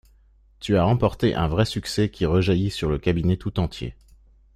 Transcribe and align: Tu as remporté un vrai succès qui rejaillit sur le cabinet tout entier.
Tu 0.59 0.77
as 0.77 0.83
remporté 0.83 1.35
un 1.35 1.47
vrai 1.47 1.63
succès 1.63 2.09
qui 2.09 2.25
rejaillit 2.25 2.71
sur 2.71 2.89
le 2.89 2.97
cabinet 2.97 3.37
tout 3.37 3.59
entier. 3.59 3.93